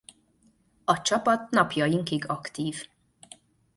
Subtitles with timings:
[0.85, 2.85] A csapat napjainkig aktív.